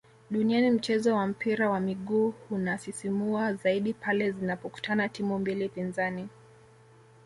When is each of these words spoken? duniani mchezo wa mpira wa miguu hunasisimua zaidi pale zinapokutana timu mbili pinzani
duniani 0.31 0.69
mchezo 0.71 1.15
wa 1.15 1.27
mpira 1.27 1.69
wa 1.69 1.79
miguu 1.79 2.31
hunasisimua 2.49 3.53
zaidi 3.53 3.93
pale 3.93 4.31
zinapokutana 4.31 5.09
timu 5.09 5.39
mbili 5.39 5.69
pinzani 5.69 6.29